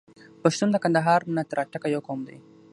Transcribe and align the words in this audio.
پښتون 0.41 0.69
د 0.71 0.77
کندهار 0.83 1.21
نه 1.35 1.43
تر 1.49 1.57
اټکه 1.63 1.87
یو 1.95 2.01
قوم 2.07 2.19
دی. 2.27 2.37